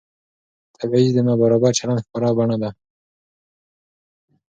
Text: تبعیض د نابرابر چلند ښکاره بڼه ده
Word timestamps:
تبعیض 0.77 1.09
د 1.15 1.19
نابرابر 1.27 1.71
چلند 1.79 2.03
ښکاره 2.05 2.29
بڼه 2.37 2.57
ده 2.63 2.69